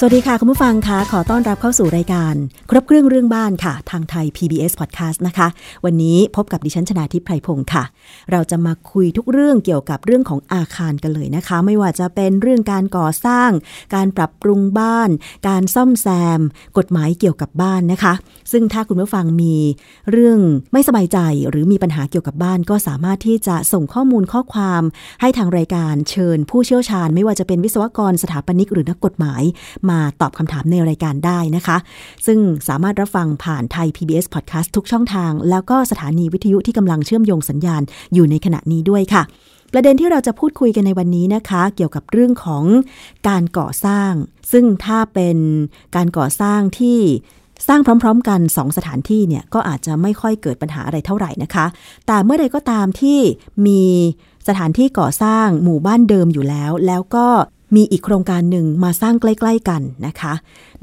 [0.00, 2.34] สวัสดีค่ะ คุณผู้ฟังคะขอต้อนรับเข้าสู่รายการ
[2.70, 5.48] ครบเครื่องเรื่องบ้านค่ะ ทางไทย PBS Podcast นะคะ
[5.84, 7.84] วันนี้พบกับดิฉันชนาทิพย์ไพรพงศ์ค่ะ
[8.30, 13.50] เราจะมาคุยทุกเรื่องเกี่ยวกับเรื่องของอาคารกันเลยนะคะ ไม่ว่าจะเป็นเรื่องการก่อสร้าง
[13.94, 15.08] การปรับปรุงบ้าน
[15.48, 16.06] การซ่อมแซ
[16.38, 16.40] ม
[16.78, 18.14] กฎหมายเกี่ยวกับบ้านนะคะ
[18.52, 19.56] ซึ่งถ้าคุณผู้ฟังมี
[20.10, 20.38] เรื่อง
[20.72, 21.18] ไม่สบายใจ
[21.48, 24.82] หรือมีปัญหาเกี่ยวกับบ้าน ก็สามารถที่จะส่งข้อมูลข้อความ
[25.20, 29.44] ให้ทางรายการเชิญ ผู้เชี่ยวชาญ ไม่ว่าจะเป็นวิศวกรสถาปนิกหรือนักกฎหมาย
[29.90, 31.76] มาตอบคำถามในรายการได้นะคะ
[32.26, 32.38] ซึ่ง
[32.68, 37.82] สามารถรับฟังผ่านไทย PBS Podcast ทุกช่องทาง แล้วก็สถานีวิทยุที่กำลังเชื่อมโยงสัญญาณ
[38.14, 39.22] อยู่ในขณะนี้ด้วยค่ะ
[39.72, 42.64] ประเด็นที่เราจะพูดคุยกันในวันนี้นะคะ เกี่ยวกับเรื่องของ
[43.28, 44.12] การก่อสร้าง
[44.52, 45.38] ซึ่งถ้าเป็น
[45.96, 47.00] การก่อสร้างที่
[47.68, 51.66] สร้างพร้อม ๆ กัน 2 สถานที่เนี่ยก็อาจจะไม่ค่อยเกิดปัญหาอะไรเท่าไหร่นะคะ
[52.06, 53.20] แต่เมื่อใดก็ตามที่
[53.66, 53.82] มี
[54.48, 57.26] สถานที่ก่อสร้างหมู่บ้านเดิมอยู่แล้ว แล้วก็
[57.74, 60.32] มีอีกโครงการหนึ่งมาสร้างใกล้ ๆ กันนะคะ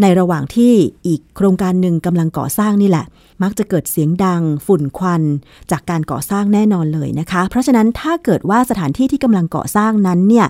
[0.01, 0.73] ในระหว่างที่
[1.07, 3.05] อีกโครงการหนึ่งกำลังก่อสร้างนี่แหละ
[3.43, 5.23] มักจะเกิดเสียงดัง ฝุ่นควัน
[5.71, 10.47] จากการก่อสร้างแน่นอนเลยนะคะ เพราะฉะนั้นถ้าเกิดว่าสถานที่ที่กำลังก่อสร้างนั้นเนี่ย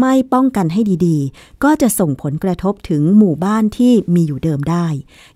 [0.00, 4.86] ไม่ป้องกันให้ดีๆ ก็จะส่งผลกระทบถึงหมู่บ้านที่มีอยู่เดิมได้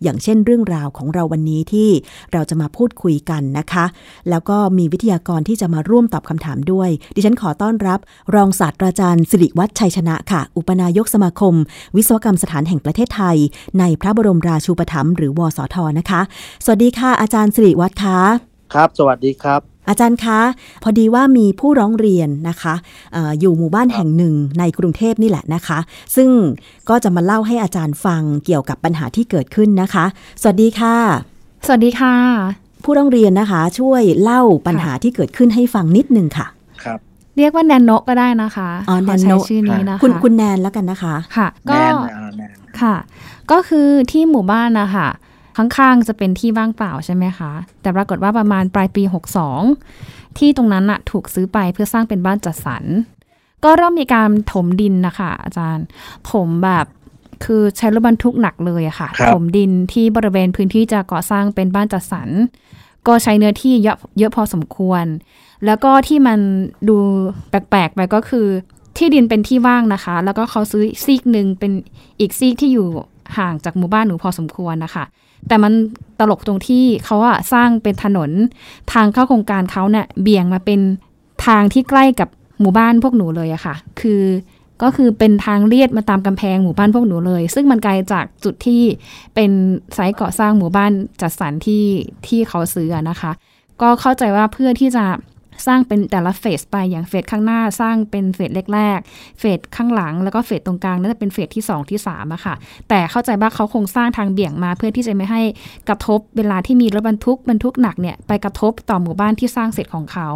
[0.03, 1.91] อย่างเช่นเรื่องราวของเราวันนี้ที่
[2.33, 3.85] เราจะมาพูดคุยกันนะคะ
[4.31, 7.99] แล้วก็มีวิทยากรที่จะมาร่วมตอบคำถามด้วย ดิฉันขอต้อนรับ
[8.35, 11.55] รองศาสตราจารย์สิริวัฒชัยชนะค่ะ อุปนายกสมาคม
[11.97, 13.37] วิศวกรรมสถานแห่งประเทศไทย
[13.79, 16.21] ในพระบรมราชูปถัมภ์หรือวสทนะคะ
[16.65, 18.19] สวัสดีค่ะ อาจารย์สิริวัฒน์คะ
[18.75, 20.41] ครับ สวัสดีครับ อาจารย์คะ
[20.83, 22.75] พอดีว่ามีผู้ร้องเรียนนะคะ
[23.17, 25.79] ออยู่หมู่บ้านแห่งหนึ่งในกรุงเทพนี่แหละนะคะ
[26.17, 26.31] ซึ่ง
[26.89, 30.05] ก็จะมาเล่าให้อาจารย์ฟังเกี่ยวกับปัญหาที่เกิดขึ้นนะคะ
[30.43, 30.97] สวัสดีค่ะ
[31.67, 32.15] สวัสดีค่ะ
[32.85, 36.47] ผู้ร้องเรียนนะคะ ช่วยเล่าปัญหาที่เกิดขึ้นให้ฟังนิดนึงค่ะ
[36.85, 36.99] ครับ
[37.37, 41.81] เรียกว่าแนนโนก็ได้นะคะอ๋อแนนโนชื่อนี้นะคะคุณคุณแนนแล้วกันนะคะ ค่ะ ก็
[42.81, 42.95] ค่ะ
[43.51, 45.09] ก็คือที่หมู่บ้านนะคะ
[45.59, 47.53] ข้างๆจะเป็นที่ว่างเปล่าใช่ไหมคะ
[47.83, 49.03] แต่ปรากฏว่าประมาณปลายปี
[49.87, 52.85] 62 ที่ตรงนั้นอะถูกซื้อไปเพื่อสร้างเป็นบ้านจัดสรร
[53.65, 55.85] ก็เริ่มมีการถมดินนะคะอาจารย์
[56.31, 56.87] ถมแบบ
[57.45, 62.29] คือใช้รถบรรทุกหนักเลยอะค่ะถมดินที่บริเวณพื้นที่จะก่อสร้างเป็นบ้านจัดสรร
[63.07, 65.05] ก็ใช้เนื้อที่เยอะเยอะพอสมควร
[65.67, 66.39] แล้วก็ที่มัน
[66.89, 66.97] ดู
[67.49, 68.47] แปลกๆไปก็คือ
[68.97, 71.73] ที่ดินเป็นที่ว่างนะคะ แล้วก็เขาซื้อซีกหนึ่งเป็น
[72.21, 72.87] อีกซีกที่อยู่
[73.39, 75.05] ห่างจากหมู่บ้านหนูพอสมควรนะคะ
[75.49, 75.73] แต่มัน
[76.19, 78.31] ตลกตรงที่เขาอะสร้างเป็นถนน
[78.93, 80.81] ทางเข้าโครงการเขาเนี่ยเบี่ยงมาเป็น
[81.47, 82.29] ทางที่ใกล้กับ
[82.61, 84.23] หมู่บ้านพวกหนูเลยอะค่ะ คือ
[84.83, 88.83] ก็คือเป็นทางเลียดมาตามกำแพงหมู่บ้านพวกหนูเลย ซึ่งมันไกลจากจุดที่
[89.35, 89.51] เป็น
[89.95, 91.85] ไซต์ก่อสร้างหมู่บ้านจัดสรรที่
[92.27, 93.33] ที่เขาซื้อนะคะ
[93.83, 95.05] ก็เข้าใจว่าเพื่อที่จะ
[95.67, 102.55] สร้างเป็นแต่ละเฟสไปอย่างเฟสข้างหน้าสร้างเป็นเฟสแรกๆเฟสข้างหลัง แล้วก็เฟสตรงกลางน่าจะเป็นเฟสที่ 2 ที่3อะค่ะ
[102.89, 105.43] แต่เข้าใจว่าเขาคงสร้างทางเบี่ยงมาเพื่อที่จะไม่ให้
[105.89, 110.29] กระทบเวลาที่มีรถบรรทุกบรรทุกหนักเนี่ยไปกระทบต่อหมู่บ้านที่สร้างเสร็จของเขา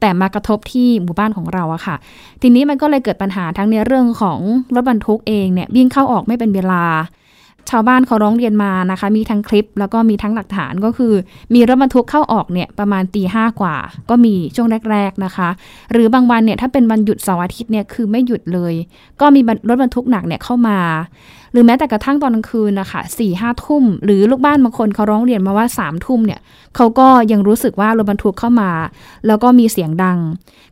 [0.00, 1.96] แต่มากระทบที่หมู่บ้านของเราอะค่ะ
[2.42, 4.40] ทีนี้มันก็เลยเกิดปัญหาทั้งในเรื่องของ
[4.74, 6.84] รถบรรทุกเองเนี่ยวิ่งเข้าออกไม่เป็นเวลา
[7.70, 11.12] ชาวบ้านเขาร้องเรียนมานะคะ มีทั้งคลิปแล้วก็มีทั้งหลักฐานก็คือ
[11.54, 13.76] มีรถบรรทุกเข้าออกเนี่ยประมาณตีห้ากว่า
[14.10, 15.48] ก็มีช่วงแรก ๆนะคะ
[15.92, 18.74] หรือบางวันเนี่ยถ้าเป็นวันหยุดเสาร์อาทิตย์เนี่ยคือไม่หยุดเลย
[19.20, 20.78] ก็มีรถบรรทุกหนักเนี่ยเข้ามา
[21.54, 26.40] หรือแม้แต่กระทั่งตอนกลางคืนนะคะสี่ห้าทุ่ม หรือลูกบ้านบางคนเขาร้องเรียนมาว่าสามทุ่มเนี่ย
[26.76, 28.70] เขาก็ยังรู้สึกว่ารถบรรทุกเข้ามา
[29.26, 30.18] แล้วก็มีเสียงดัง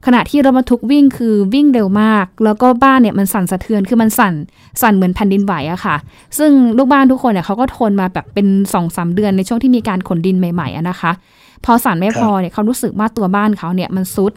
[0.06, 4.34] ขณะที่รถบรรทุกวิ่งคือวิ่งเร็วมาก แล้วก็บ้านเนี่ยมันสั่นสะเทือนคือมันสั่น
[4.82, 5.96] สั่นเหมือนแผ่นดินไหวอะค่ะ
[6.38, 11.12] ซึ่งลูกบ้านทุกคนเนี่ยเขาก็ทนมาแบบเป็นสองสาเดือนในช่วงที่มีการขนดินใหม่ๆอะนะคะ
[11.64, 14.32] พอสั่นไม่พอเนี่ยเขารู้สึกว่าตัวบ้านเขาเนี่ยมันซุด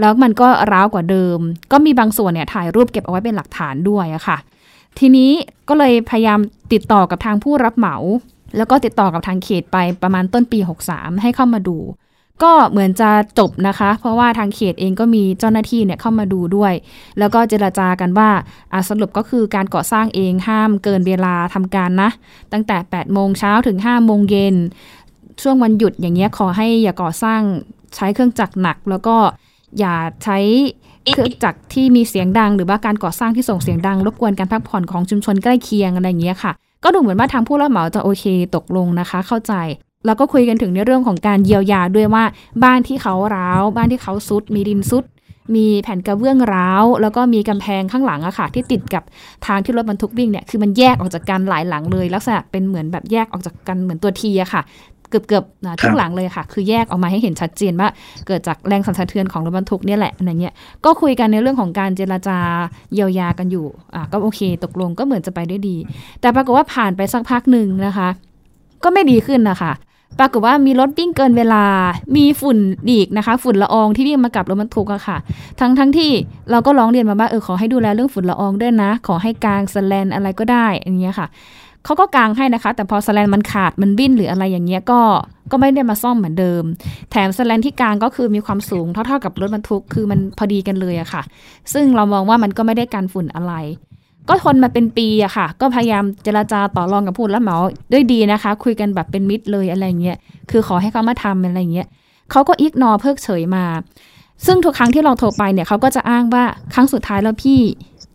[0.00, 1.38] แล้วมันก็ร้าวกว่าเดิม
[1.72, 4.38] ก็มีบางส่วนเนี่ยถ่ายรูปเก็บเอาไว้เป็นหลักฐานด้วยอะค่ะ
[4.98, 5.32] ทีนี้
[5.68, 6.40] ก็เลยพยายาม
[6.72, 7.96] ติดต่อกับทางผู้รับเหมา
[8.56, 10.58] แล้วก็ติดต่อกับทางเขตไปประมาณต้นปี
[10.90, 11.78] 63 ให้เข้ามาดู
[12.42, 16.72] ก็เหมือนจะจบนะคะ เพราะว่าทางเขตเองก็มีเจ้าหน้าที่เนี่ยเข้ามาดูด้วย
[17.18, 18.30] แล้วก็เจราจากันว่า
[18.88, 22.10] สรุปก็คือการก่อสร้างเองห้ามเกินเวลาทำการนะ
[22.52, 24.56] ตั้งแต่ 8 โมงเช้าถึง 5 โมงเย็น
[25.42, 27.40] ช่วงวันหยุดอย่างเงี้ยขอให้อย่าก่อสร้าง
[27.94, 29.16] ใช้เครื่องจักรหนัก แล้วก็
[29.78, 29.94] อย่า
[30.24, 30.38] ใช้
[31.04, 36.52] เครื่องจักรที่มีเสียงดัง หรือว่าการก่อสร้างที่ส่งเสียงดัง รบกวนการพักผ่อนของชุมชนใกล้เคียงอะไรอย่างเงี้ยค่ะ
[36.84, 38.24] ก็ดูเหมือนว่าทางผู้รับเหมาจะโอเค
[38.56, 39.52] ตกลงนะคะ เข้าใจ
[40.06, 42.24] แล้วก็คุยกันถึงในเรื่องของการเยียวยาด้วยว่า
[42.64, 45.04] บ้านที่เขาร้าว บ้านที่เขาซุด มีดินซุด
[45.54, 49.02] มีแผ่นกระเบื้องร้าว แล้วก็มีกำแพงข้างหลังอะค่ะ ที่ติดกับ
[49.46, 54.62] ทางที่รถบรรทุกวิ่งเนี่ยคือมันแยกออกจากกันหลายหลังเลย ลักษณะเป็นเหมือนแบบแยกออกจากกันเหมือนตัวทีอะค่ะ
[55.10, 57.88] เกือบเกือบๆอ่าทุกหลังเลยค่ะ คือแยกออกมาให้เห็นชัดเจนว่า
[58.26, 60.54] เกิดจากแรงสั่นสะเทือนของรถบรรทุกเนี่ยแหละอะไรเงี้ย
[60.84, 62.38] ก็คุยกันในเรื่องของการเจรจา
[62.94, 65.76] เยียวยากันอยู่อะก็โอเค ตกลงก็เหมือนจะไปได้ดี
[66.20, 68.08] แต่ปรากฏว่าผ่านไปสักพักหนึ่งนะคะ
[68.84, 69.72] ก็ไม่ดีขึ้นนะคะ
[70.18, 71.64] ปรากฏว่ามีรถวิ่งเกินเวลา
[72.16, 72.58] มีฝุ่น
[72.90, 75.16] อีกนะคะ ฝุ่นละอองที่วิ่งมากับรถบรรทุกอะค่ะ
[75.60, 76.10] ทั้งทั้งที่
[76.50, 81.26] เราก็ร้องเรียนมาว่าเออขอให้ดูแลเรื่องฝุ่นละอองด้วยนะ ขอให้กางสแลนอะไรก็ได้อย่างเงี้ยค่ะ
[81.84, 85.00] เขาก็กางให้นะคะ แต่พอสแลนมันขาดมันบิ้นหรืออะไรอย่างเงี้ยก็
[85.50, 86.62] ก็ไม่ได้มาซ่อมเหมือนเดิม
[87.10, 91.22] แถมสแลนที่กางก็คือมีความสูงเท่าๆกับรถบรรทุกคือมันพอดีกันเลยอะค่ะ
[91.72, 93.54] ซึ่งเรามองว่ามันก็ไม่ได้กันฝุ่นอะไร
[94.28, 97.56] ก็ทนมาเป็นปีอะค่ะ ก็พยายามเจราจาต่อรองกับผู้รับเหมา
[97.92, 100.16] ด้วยดีนะคะ คุยกันแบบเป็นมิตรเลยอะไรเงี้ย
[100.50, 101.88] คือขอให้เขามาทำอะไรเงี้ย
[102.30, 103.64] เขาก็อิกนอเพิกเฉยมา
[104.46, 106.44] ซึ่งทุกครั้งที่เราโทรไปเนี่ยเขาก็จะอ้างว่า
[106.74, 107.60] ครั้งสุดท้ายแล้วพี่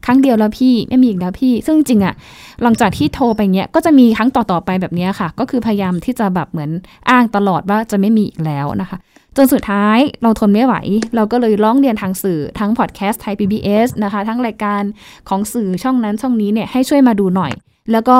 [0.05, 2.15] ครั้งเดียวแล้วพี่ไม่มีอีกแล้วพี่ ซึ่งจริงอะ
[2.63, 6.71] หลังจากที่โทรไปเนี้ยก็จะมีครั้งต่อๆไปแบบนี้ค่ะ ก็คือพยายามที่จะแบบเหมือน
[7.09, 8.97] อ้างตลอดว่าจะไม่มีอีกแล้วนะคะ
[9.37, 10.75] จนสุดท้ายเราทนไม่ไหว
[11.15, 14.81] เราก็เลยร้องเรียนทางสื่อทั้งพอดแคสต์ไทย PBS นะคะ ทั้งรายการ
[15.29, 17.51] ของสื่อช่องนั้นช่องนี้เนี่ยให้ช่วยมาดูหน่อย
[17.91, 18.17] แล้วก็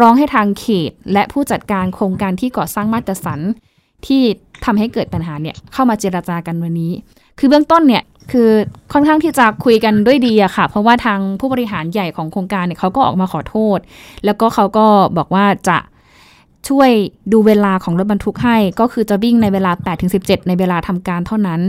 [0.00, 3.40] ร้องให้ทางเขต และผู้จัดการโครงการที่ก่อสร้างมาตรสัน
[4.06, 4.22] ที่
[4.64, 6.92] ทำให้เกิดปัญหาเนี่ยเข้ามาเจราจากันวันนี้
[7.38, 8.50] คือเบื้องต้นเนี่ย คือ
[8.92, 13.78] ค่อนข้างที่จะคุยกันด้วยดีอะค่ะ เพราะว่าทางผู้บริหารใหญ่ของโครงการเนี่ยเขาก็ออกมาขอโทษ
[14.24, 14.86] แล้วก็เขาก็
[15.18, 15.78] บอกว่าจะ
[16.68, 16.90] ช่วย
[17.32, 19.72] ดูเวลาของรถบรรทุกให้ ก็คือจะวิ่งในเวลา
[20.10, 21.60] 8-17 ในเวลาทำการเท่านั้น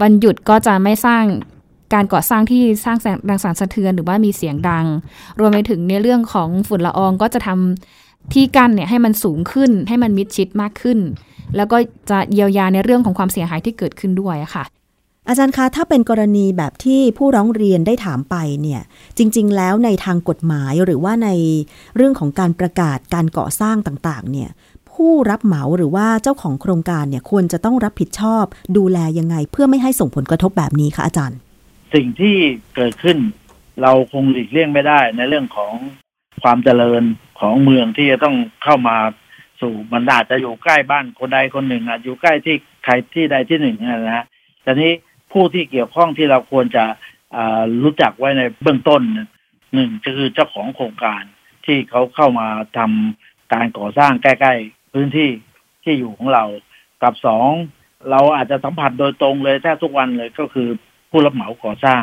[0.00, 1.24] วันหยุดก็จะไม่สร้าง
[1.94, 4.86] การก่อสร้างที่สร้างแสงแรงสั่นสะเทือนหรือว่ามีเสียงดัง
[5.38, 10.98] รวมไปถึงในเรื่องของฝุ่นละอองก็จะทำที่กั้นเนี่ยให้มันสูงขึ้นให้มันมิดชิดมากขึ้น
[11.56, 11.76] แล้วก็
[12.10, 14.64] จะเยียวยาในเรื่องของความเสียหายที่เกิดขึ้นด้วยอะค่ะ
[15.28, 18.82] อาจารย์คะถ้าเป็นกรณีแบบที่ผู้ร้องเรียนได้ถามไปเนี่ย
[19.18, 21.28] จริง ๆ แล้วในทางกฎหมายหรือว่าใน
[21.96, 24.50] เรื่องของการประกาศการก่อสร้างต่าง ๆ เนี่ย
[24.92, 28.44] ผู้รับเหมาหรือว่าเจ้าของโครงการเนี่ยควรจะต้องรับผิดชอบ
[28.76, 31.38] ดูแลยังไงเพื่อไม่ให้ส่งผลกระทบแบบนี้คะอาจารย์
[31.94, 32.36] สิ่งที่
[32.74, 33.18] เกิดขึ้น
[33.82, 35.74] เราคงหลีกเลี่ยงไม่ได้ในเรื่องของ
[36.42, 37.02] ความเจริญ
[37.40, 38.96] ของเมืองที่จะต้องเข้ามา
[39.60, 44.26] สู่มันอาจจะอยู่ใกล้บ้านคนใดคนหนึ่งอาจอยู่ใกล้ที่ใครที่ใดที่หนึ่งนะฮะ
[44.62, 44.92] แต่นี้
[45.32, 46.84] ผู้ที่เกี่ยวข้องที่เราควรจะ
[47.82, 49.02] รู้จักไว้ในเบื้องต้น
[49.74, 51.22] หนึ่งก็คือเจ้าของโครงการ
[51.66, 55.30] ที่เขาเข้ามาทำการก่อสร้างใกล้ ๆ พื้นที่
[55.84, 56.44] ที่อยู่ของเรา
[57.02, 57.48] กับสอง
[58.10, 60.68] เราอาจจะสัมผัสโดยตรงเลยแทบทุกวันเลยก็คือ
[61.10, 62.02] ผู้รับเหมาก่อสร้าง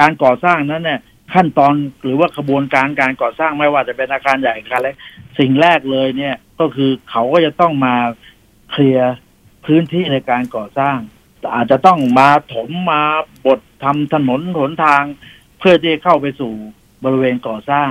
[0.00, 1.00] การก่อสร้างนั้นเนี่ย
[1.34, 4.96] ขั้นตอนหรือว่าขบวนการการก่อสร้างไม่ว่าจะเป็นอาคารใหญ่อาคารเล็ก
[5.38, 7.94] สิ่งแรกเลยเนี่ยก็คือเขาก็จะต้องมา
[8.70, 9.14] เคลียร์
[9.66, 10.98] พื้นที่ในการก่อสร้าง
[11.54, 13.02] อาจจะต้องมาถมมา
[13.46, 15.02] บดทำถนนหนทาง
[15.58, 16.52] เพื่อที่จะเข้าไปสู่
[17.04, 17.90] บริเวณก่อสร้าง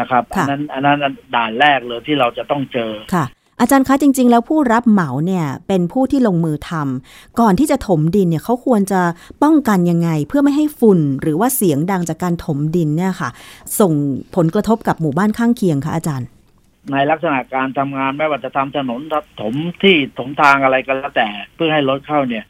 [0.00, 0.98] นะครับอัค่ะนนั้นอันนั้น
[1.34, 3.26] ด่านแรกเลยที่เราจะต้องเจอค่ะ
[3.60, 9.00] อาจารย์คะจริง ๆ แล้วผู้รับเหมาเนี่ยเป็นผู้ที่ลงมือทำก่อนที่จะถมดินเนี่ยเขาควรจะ
[9.42, 13.30] ป้องกันยังไง เพื่อไม่ให้ฝุ่นหรือว่าเสียงดังจากการถมดินเนี่ยค่ะ
[13.80, 13.92] ส่ง
[14.36, 16.28] ผลกระทบกับหมู่บ้านข้างเคียงคะอาจารย์
[16.92, 19.00] ในลักษณะการทำงานไม่ว่าจะทำถนน
[19.40, 22.44] ถมที่ถมทางอะไรก็แล้วแต่ เพื่อให้รถเข้าเนี่ย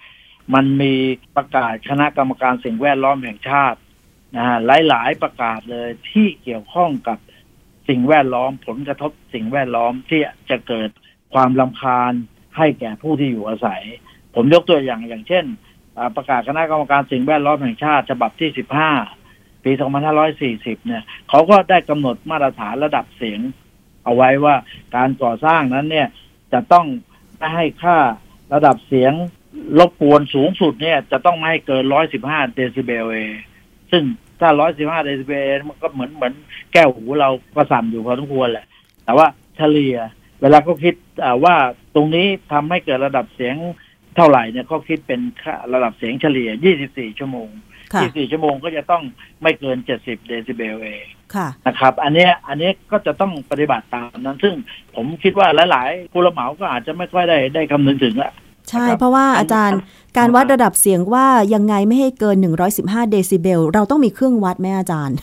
[0.55, 0.95] มันมี
[1.37, 3.79] ประกาศคณะกรรมการสิ่งแวดล้อมแห่งชาติ
[4.37, 4.57] นะฮะ
[4.89, 7.19] หลาย ๆ ประกาศเลยที่เกี่ยวข้องกับ
[7.89, 10.91] สิ่งแวดล้อมผลกระทบสิ่งแวดล้อมที่จะเกิด
[11.35, 12.13] ความลำคาญ
[12.57, 13.83] ให้แก่ผู้ที่อยู่อาศัย
[14.35, 15.45] ผมยกตัวอย่างอย่างเช่น
[16.17, 18.51] ประกาศคณะกรรมการสิ่งแวดล้อมแห่งชาติ ฉบับที่
[19.07, 19.73] 15 ปี
[20.29, 23.41] 2540 เนี่ย เขาก็ได้กำหนดมาตรฐานระดับเสียง
[24.05, 24.55] เอาไว้ว่า
[24.97, 26.09] การก่อสร้างนั้นเนี่ย
[26.53, 26.87] จะต้อง
[27.37, 27.99] ไม่ให้ค่า
[28.55, 29.13] ระดับเสียง
[29.79, 31.85] รบกวนสูงสุดเนี่ย จะต้องไม่ให้เกิน
[32.21, 33.17] 115เดซิเบลเอ
[33.91, 34.03] ซึ่ง
[34.41, 36.35] ถ้า115เดซิเบลมันก็เหมือนเหมือน
[36.73, 38.67] แก้วหูเราก็สั่นอยู่พอสมควรแหละ
[39.05, 39.27] แต่ว่า
[39.57, 39.97] เฉลี่ย
[40.43, 41.55] เวลาก็คิดอ่าว่า
[41.95, 43.57] ตรงนี้ทำให้เกิดระดับเสียง
[44.17, 46.51] เท่าไหร่เนี่ยก็คิดเป็นค่าระดับเสียงเฉลี่ย
[46.87, 47.49] 24 ชั่วโมง
[47.93, 49.03] ค่ะ24 ชั่วโมงก็จะต้อง
[49.43, 50.89] ไม่เกิน 70 เดซิเบลเอ
[51.35, 54.55] ค่ะนะครับ อันเนี้ยอันเนี้ยก็จะต้องปฏิบัติตามนั้น ซึ่ง
[54.97, 58.33] ผมคิดว่าหลาย ๆ ผู้รับเหมาก็อาจจะไม่ค่อยได้ได้คำนึงถึงละ
[58.71, 59.81] ใช่นะครับเพราะว่าอาจารย์
[60.19, 62.37] การวัดระดับเสียงว่ายังไงไม่ให้เกิน
[62.75, 65.17] 115 เดซิเบล เราต้องมีเครื่องวัดไหมอาจารย์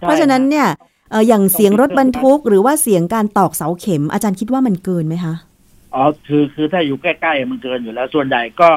[0.00, 0.68] เพราะฉะนั้นเนี่ย
[1.10, 5.34] เอ่ออย่างเสียงรถบรรทุก หรือว่าเสียงการตอกเสาเข็ม อาจารย์คิดว่ามันเกินไหมคะ
[5.94, 8.70] อ๋อคือคือถ้าอยู่ใกล้ๆมันเกินอยู่แล้วส่วนใหญ่ก็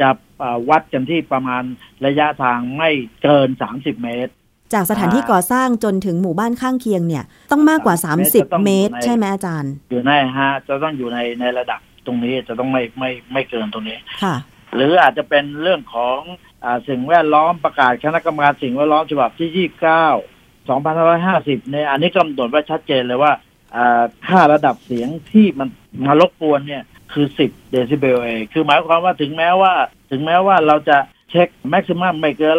[0.00, 0.08] จะ
[0.42, 1.62] อ่าวัดกันที่ประมาณ
[2.06, 2.90] ระยะทางไม่
[3.22, 4.32] เกิน 30 เมตร
[4.72, 14.36] จากสถานที่อ่าก่อสร้างจนถึงหมู่บ้านข้างเคียงเนี่ย ต้องมากกว่าสามสิบเมตรก็ต้อง30 เมตรในใช่ไหมอาจารย์ อยู่ในฮะจะต้องอยู่ในในระดับ ตรงนี้จะต้องไม่ไม่ไม่เกินตรงนี้ค่ะ
[14.74, 16.18] หรืออาจจะเป็นเรื่องของ
[16.64, 23.32] อาสิ่งแวดล้อมประกาศคณะกรรมการสิ่งแวดล้อมฉบับที่29 2550เนี่ยอันนี้กำหนดไว้ชัดเจนเลยว่า
[23.76, 25.68] อ่าค่าระดับเสียงที่มัน
[26.06, 26.82] มารบกวนเนี่ย
[27.12, 29.72] คือ10เดซิเบลเองคือหมายความว่าถึงแม้ว่า
[30.10, 30.98] ถึงแม้ว่าเราจะ
[31.30, 32.56] เช็คแม็กซิมัมไม่เกิน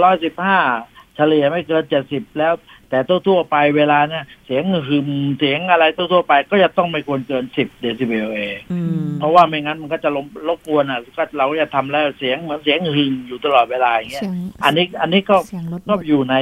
[0.56, 2.54] 115เฉลี่ยไม่เกิน70แล้ว
[2.89, 16.36] แต่ทั่วๆไปเวลาเนี่ยเสียงหึมเสียงอะไรทั่วๆไป ก็จะต้องไม่ควรเกิน10เดซิเบลเองอืมเพราะว่าไม่งั้นมันก็จะรบรบกวนอะก็เราก็จะทำแล้วเสียงเหมือนเสียงหึงอยู่ตลอดเวลาอย่างเงี้ยเสียงอันนี้อันนี้ก็เสียงลดหมก็ดอยู่ใน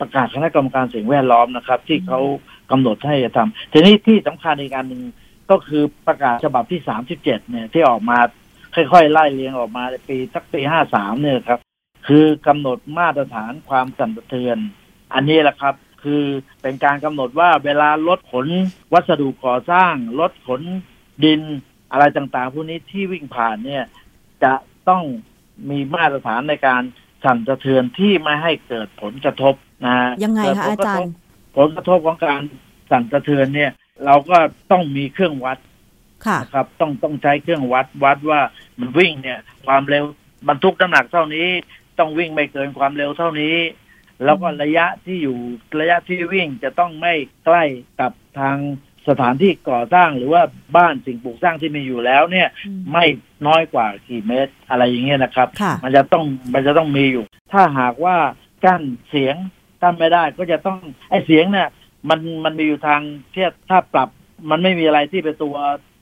[0.00, 2.20] ประกาศคณะกรรมการสิ่งแวดล้อมนะครับ ที่เขา
[2.70, 5.02] กำหนดให้จะทำทีนี้ที่สำคัญอีกอันหนึ่ง
[5.50, 8.18] ก็คือประกาศฉบับที่สามสิบเจ็ดเนี่ยที่ออกมา
[8.74, 11.60] ค่อยๆไล่เรียงออกมาในปีสักปีห้าสามเนี่ยครับ
[12.08, 14.58] คือกำหนดมาตรฐานความสั่นสะเทือน
[15.14, 16.24] อันนี้แหละครับคือ
[16.62, 18.46] เป็นการกำหนดว่าเวลารถขน
[18.92, 20.62] วัสดุก่อสร้างรถขน
[21.24, 21.40] ดิน
[21.92, 23.84] อะไรต่างๆ พวกนี้ที่วิ่งผ่านเนี่ย
[24.44, 24.54] จะ
[24.88, 25.04] ต้อง
[25.70, 26.82] มีมาตรฐานในการ
[27.24, 29.54] สั่นสะเทือนที่ไม่ให้เกิดผลกระทบ
[29.84, 31.12] นะฮะยังไงเกิดคะผลอากทบจารย์
[31.56, 32.40] ผลกระทบของการ
[32.90, 33.70] สั่นสะเทือนเนี่ย
[34.04, 34.38] เราก็
[34.70, 35.58] ต้องมีเครื่องวัด
[36.26, 38.40] ค่ะนะครับ ต้องต้องใช้เครื่องวัดวัดว่า
[38.78, 40.04] มันวิ่งเนี่ย ความเร็ว
[40.48, 41.48] บรรทุกน้ำหนักเท่านี้
[41.98, 43.56] ต้องวิ่งไม่เกินความเร็วเท่านี้
[44.24, 45.38] แล้วก็ระยะที่อยู่
[45.80, 47.14] ระยะที่วิ่งจะต้องไม่
[47.44, 47.64] ใกล้
[48.00, 48.56] กับทาง
[49.08, 50.42] สถานที่ก่อสร้างหรือว่า
[50.76, 52.48] บ้านสิ่งปลูกสร้างที่มีอยู่แล้วเนี่ย
[52.92, 53.04] ไม่
[53.46, 56.24] น้อยกว่ากี่เมตรอะไรอย่างเงี้ยนะครับค่ะมันจะต้อง
[56.54, 58.16] มันจะต้องมีอยู่ ถ้าหากว่า
[58.64, 59.36] กั้นเสียง
[59.82, 60.78] กั้นไม่ได้ก็จะต้อง
[61.10, 61.68] ไอ้เสียงเนี่ย
[62.08, 63.00] มันมันมีอยู่ทาง
[63.34, 64.08] ที่ถ้าปรับ
[64.50, 65.56] มันไม่มีอะไรที่เป็นตัว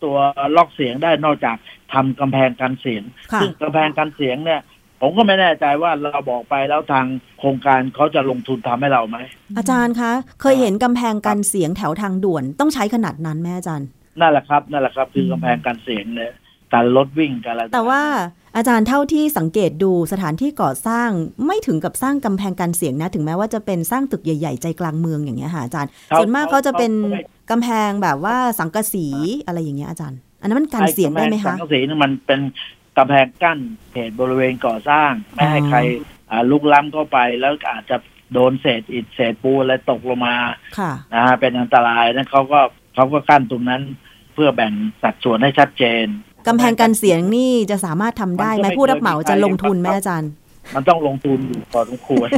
[0.04, 0.16] ตัว
[0.56, 1.56] ล็อกเสียงได้นอกจาก
[1.92, 4.60] ทำกำแพงกันเสียงค่ะซึ่งกำแพงกันเสียงเนี่ย
[5.02, 7.06] ผมก็ไม่แน่ใจว่าเราบอกไปแล้วทาง
[7.38, 9.18] โครงการเขาจะลงทุนทำให้เราไหม
[9.56, 13.88] อาจารย์คะ เคยเห็นกำแพงกันเสียงแถวทางด่วนต้องใช้ขนาดนั้นไหมอาจารย์
[14.20, 16.32] นั่นแหละครับ นั่นแหละครับ คือกำแพงกันเสียงเนี่ย
[16.72, 18.02] การรถวิ่งกันอะไรแต่ว่า
[18.56, 21.08] อาจารย์เท่าที่สังเกตดูสถานที่ก่อสร้าง
[21.46, 29.06] ไม่ถึงกับสร้างกำแพงกันเสียงนะ ถึงแม้ว่าจะเป็นสร้างตึกใหญ่ ๆ ใจกลางเมืองอย่างเงี้ยค่ะอาจารย์ครับส่วนมากเขาจะเป็นเขาไม่กำแพงแบบว่าสังกะสี
[29.46, 32.40] อะไรอย่างเงี้ยอาจารย์ อันนั้นมันกันเสียงได้ไหมอ้กำแพคะสังกะสีนี่มันเป็น
[33.00, 33.58] กำแพงกั้น
[33.92, 35.78] เขตบริเวณก่อสร้าง ไม่ให้อ๋อใคร
[36.30, 37.96] อ่าลุกล้ำเข้าไปแล้วอาจจะ
[38.32, 40.36] โดนเศษอิฐเศษปูนอะไรตกลงมา
[40.78, 42.60] ค่ะนะฮะเป็นอันตรายนั้นเขาก็
[42.94, 43.82] เขาก็กั้นตรงนั้น
[44.34, 46.06] เพื่อแบ่งสัดส่วนให้ชัดเจน
[46.46, 50.30] กำแพงกันเสียงนี่จะสามารถทำได้ไหมมันก็ไม่ผู้รับเหมาจะลงทุนไหมเคยมีใครอาจารย์
[50.74, 52.28] มันต้องลงทุนอยู่พอสมควร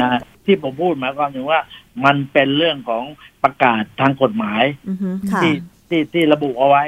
[0.00, 1.60] นะฮะที่ผมพูดหมายความถึงว่า
[2.04, 3.04] มันเป็นเรื่องของ
[3.44, 5.54] ประกาศทางกฎหมายอือฮึค่ะที่
[5.88, 6.84] ที่ที่ระบุเอาไว้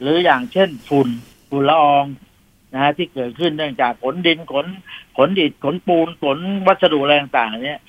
[0.00, 1.08] หรืออย่างเช่นฝุ่น
[1.50, 2.04] ฝุ่นละออง
[2.72, 4.66] นะฮะที่เกิดขึ้นเนื่องจากขนดินขน
[5.16, 7.80] ขนดิดขนปูนขนวัสดุอะไรต่างๆเนี่ย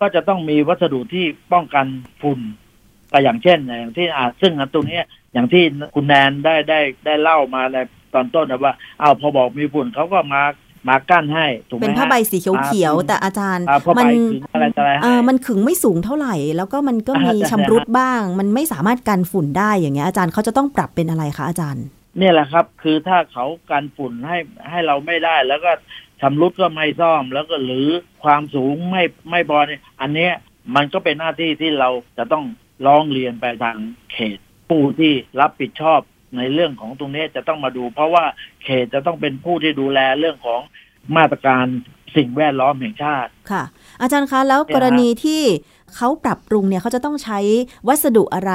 [0.00, 1.86] ก็จะต้องมีวัสดุที่ป้องกัน
[2.22, 2.40] ฝุ่น
[3.12, 5.64] ก็อย่างเช่นอย่างที่อาซึ่งอันตรงเนี้ยอย่างที่
[5.94, 7.76] คุณแนนได้ได้ได้เล่ามาใน
[8.14, 10.42] ตอนต้นนะว่า เอาวพอบอกมีฝุ่นเขาก็มา
[10.88, 12.52] มากั้นให้ถูกไหมเป็นฮะผ้าใบสีเขีย
[12.90, 21.84] วอ่าๆแต่อาจารย์อ่าผ้าใบมัขึงอะไรต่ออะไรให้เออมันขึงไม่สูงเท่าไหร่ แล้วก็มันก็มีอ่าชำรุดบ้าง มันไม่สามารถกันฝุ่นได้อย่างเงี้ยอาจารย์เขาจะต้องปรับเป็นอะไรคะอาจารย์
[22.18, 24.38] เนี่ยแหละครับ คือถ้าเขากันฝุ่นให้
[24.70, 25.72] ให้เราไม่ได้ แล้วก็
[26.20, 27.88] ชำรุดก็ไม่ซ่อม แล้วก็หรือ
[28.24, 30.32] ความสูงไม่ไม่พอเนี่ยอันเนี้ย
[30.74, 32.44] มันก็เป็นหน้าที่ที่เราจะต้อง
[32.86, 33.78] ร้องเรียนไปทาง
[34.12, 36.00] เขต ผู้ที่รับผิดชอบ
[36.36, 38.24] ในเรื่องของตรงนี้จะต้องมาดู เพราะว่า
[38.64, 40.60] เขตจะต้องเป็นผู้ที่ดูแลเรื่องของ
[41.16, 41.66] มาตรการ
[42.16, 43.64] สิ่งแวดล้อมแห่งชาติค่ะ
[44.00, 45.42] อาจารย์คะแล้วกรณีที่
[45.94, 47.38] เขาปรับปรุงเนี่ยเขาจะต้องใช้
[47.88, 48.52] วัสดุอะไร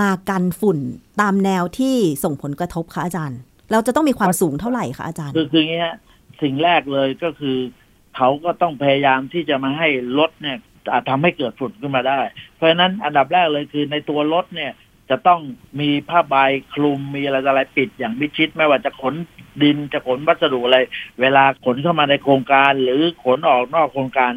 [0.00, 0.78] มากันฝุ่น
[1.20, 1.94] ตามแนวที่
[2.24, 3.38] ส่งผลกระทบคะอาจารย์
[3.72, 5.94] เราจะต้องมีความสูงเท่าไหร่คะอาจารย์ คือคืออย่างเงี้ย
[6.42, 7.56] สิ่งแรกเลยก็คือ
[8.16, 10.58] เขาก็ต้องพยายามที่จะมาให้รถเนี่ย
[10.92, 12.20] อาจทำให้เกิดฝุ่นขึ้นมาได้
[12.54, 14.72] เพราะฉะนั้นอันดับแรกเลยคือในตัวรถเนี่ย
[15.10, 15.40] จะต้อง
[15.80, 16.34] มีผ้าใบ
[16.74, 19.14] คลุมมีอะไรต่ออะไรปิดอย่างมิดชิดไม่ว่าจะขน
[19.62, 20.78] ดินจะขนวัสดุอะไร
[21.20, 24.32] เวลาขนเข้ามาในโครงการ หรือขนออกนอกโครงการ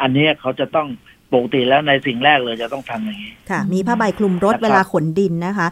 [0.00, 0.88] อันเนี้ยเขาจะต้อง
[1.36, 5.68] ปกติแล้วในสิ่งแรกเลยจะต้องทำอย่างนี้ ค่ะ มีผ้าใบคลุมรถนะครับ เวลาขนดินนะคะ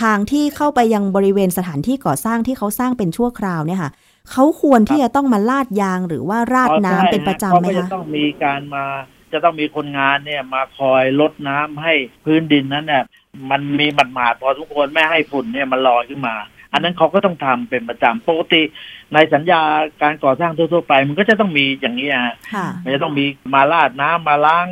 [0.00, 3.90] ทางที่เข้าไปยังบริเวณสถานที่ก่อสร้างที่เขาสร้างเป็นชั่วคราวเนี่ยค่ะ
[4.30, 8.84] เขาควรที่จะต้องมาลาดยางหรือว่าราดน้ำเป็นประจำไหมเขาก็จะคะต้องมีการมา
[9.32, 13.04] จะต้องมีคนงานเนี่ยมาคอยลดน้ำให้พื้นดินนั้นเนี่ย
[13.50, 16.36] มันมีหมาดๆพอทุกคนไม่ให้ฝุ่นเนี่ยมันลอยขึ้นมา
[16.72, 18.62] อันนั้นเขาก็ต้องทำเป็นประจำปกติ
[19.14, 19.62] ในสัญญา
[20.02, 24.66] การก่อสร้างทั่วๆไป มันก็จะต้องมีอย่างนี้ฮะค่ะ มันจะต้องมีมาลาดน้ำมาล้าง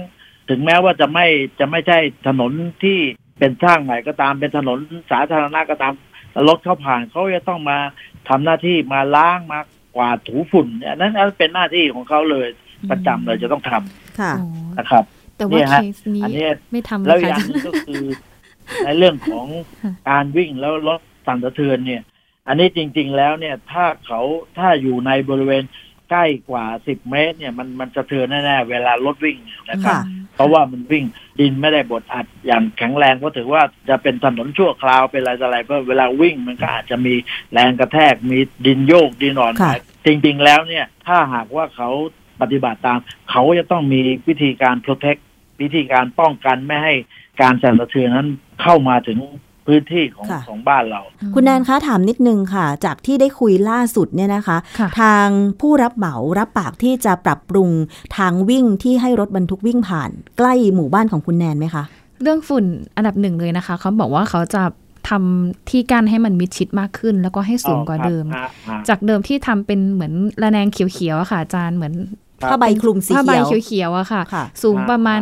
[0.50, 1.26] ถึงแม้ว่าจะไม่
[1.61, 2.52] จะไม่ใช่ถนน
[2.83, 2.99] ที่
[3.38, 4.78] เป็นสร้างใหม่ก็ตามเป็นถนน
[5.11, 5.95] สาธารณะก็ตาม
[6.49, 7.78] รถเข้าผ่านเขาจะต้องมา
[8.28, 9.61] ทำหน้าที่มาล้างมา
[9.97, 12.49] กวาดถูฝุ่นอันนั้นอันนั้นเป็นหน้าที่ของเขาเลย
[12.90, 14.47] ประจำเลยจะต้องทำค่ะอ๋อ
[14.78, 15.04] นะครับ
[15.37, 18.04] แต่ว่าเนี่ยเคฮะสนี้อันนี้ไม่ทำแล้วเลอียกอค่ะย่างหนึงก็คือ
[18.85, 19.47] ในเรื่องของ
[19.83, 22.02] ค่ะการวิ่งแล้วรถสั่นสะเทือนเนี่ย
[22.49, 24.21] อันนี้จริง ๆ แล้วเนี่ย ถ้าเขา
[24.59, 25.64] ถ้าอยู่ในบริเวณ
[26.11, 29.37] ใกล้กว่า10เมตร เนี่ยมันมันสะเทือนแน่ๆเวลารถวิ่ง
[29.71, 30.00] นะครับค่ะ
[30.40, 31.04] เพราะว่ามันวิ่ง
[31.40, 37.14] ดินไม่ได้บดอัดอย่างแข็งแรงก็ถือว่าจะเป็นถนนชั่วคราวเป็นอะไรต่ออะไรเพราะเวลาวิ่งมันก็อาจจะมี
[37.52, 39.75] แรงกระแทกมีดินโยกดินอ่อนค่ะ
[40.06, 41.90] จริง ๆ แล้วเนี่ยถ้าหากว่าเขา
[42.40, 42.99] ปฏิบัติตาม
[43.30, 45.20] เขาจะต้องมีวิธีการ protect
[45.62, 46.94] วิธีการป้องกันไม่ให้
[47.40, 48.28] การสั่นสะเทือนนั้น
[48.62, 49.18] เข้ามาถึง
[49.67, 51.00] พื้นที่ของค่ะของบ้านเรา
[51.35, 55.26] คุณแนนคะถามนิดนึงค่ะ จากที่ได้คุยล่าสุดเนี่ยนะคะค่ะทาง
[55.61, 57.71] ผู้รับเหมารับปากที่จะปรับปรุง
[58.17, 61.85] ทางวิ่งที่ให้รถบรรทุกวิ่งผ่าน ใกล้หมู่บ้านของคุณแนนไหมคะ
[62.23, 62.64] เรื่องฝุ่น
[62.97, 64.62] อันดับหนึ่งเลยนะคะ เขาบอกว่าเขาจะ
[65.09, 70.12] ทำที่กั้นให้มันมิดชิดมากขึ้น แล้วก็ให้สูงกว่าเดิมอ๋อครับฮะจากเดิมที่ทำเป็นเหมือน
[70.43, 71.95] ระแนงเขียวๆอะค่ะอาจารย์เหมือน
[72.43, 75.21] ครับผ้าใบคลุมสีผ้าใบเขียวเขียวๆอะค่ะค่ะสูงอ่าประมาณ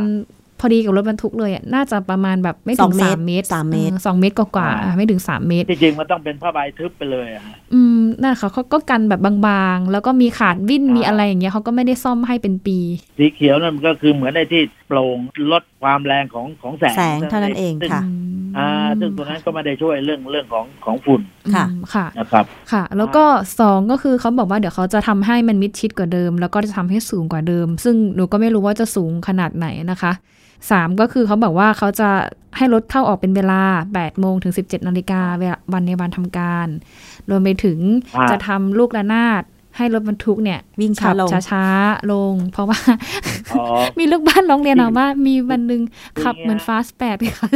[0.60, 12.78] พอดีกับรถบรรทุกเลยอะน่าจะประมาณแบบไม่สถึองงเมสาตรมเมตรสามเมตรออสองเมตรกว่าๆอ่าอะไม่ถึงสามเมตรที่จริงมันต้องเป็นผ้าใบทึบไปเลยอะฮะอืมนั่นค่ะเขาก็กันแบบบางๆ แล้วก็มีขาดวิ่นอ่ามีมีอะไรอย่างเงี้ยเขาก็ไม่ได้ซ่อมให้เป็นปี
[13.18, 15.18] สีเขียวนั่นมันก็คือเหมือนในที่โปร่ง
[15.52, 18.02] ลดความแรงของของแสงแสงเท่านั้นเองซึ่ค่ะ
[18.58, 18.68] อ่า
[19.00, 21.20] ซึ่งตัวนั้นก็ไม่ได้ช่วยเรื่องเรื่องของของฝุ่น
[21.54, 23.24] ค่ะอืมค่ะนะครับค่ะ แล้วก็
[23.60, 30.12] สองก็คือเขาบอกว่าเดี๋ยวเขาจะทำให้มันมิดชิดกว่าเดิม แล้วก็จะทำให้สูงกว่าเดิม ซึ่งหนูก็ไม่รู้ว่าจะสูงขนาดไหนนะคะ
[30.70, 32.10] สามก็คือเขาบอกว่าเขาจะ
[32.56, 33.62] ให้รถเข้าออกเป็นเวลา
[33.94, 36.68] 8 โมงถึง 17 นาฬิกาเวลาวันในวันทำการ
[37.30, 37.78] รวมไปถึง
[38.16, 39.42] อ่าจะทำลูกระนาด
[39.76, 42.78] ให้รถบรรทุกเนี่ย วิ่งช้าขับลงช้าๆลง เพราะว่า
[43.52, 43.64] อ๋อ
[43.98, 45.82] มีลูกบ้านร้องเรียนมาว่า มีวันหนึ่ง
[46.22, 47.48] ขับอย่างเงี้ยเหมือนฟาสแปดค่ะ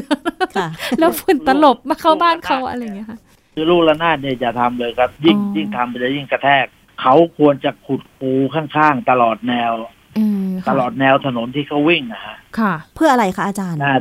[0.56, 0.68] ค่ะ
[0.98, 3.18] แล้วฝุ่นตลบมาเข้าบ้านเขาอะไรอย่างเงี้ยค่ะ
[3.54, 6.66] คือลูกระนาดเนี่ยจะทำเลยครับ ยิ่งอ๋อยิ่งทำไปจะยิ่งกระแทก
[7.00, 10.18] เขาควรจะขุดคูข้างๆ ตลอดแนวเออ ต
[10.64, 14.00] ค่ะลอดแนวถนนที่เขาวิ่งนะฮะค่ะ เพื่ออะไรคะอาจารย์นะ